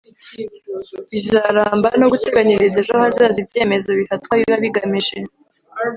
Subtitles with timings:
[1.11, 5.17] bizaramba no guteganyiriza ejo hazaza ibyemezo bifatwa biba bigamije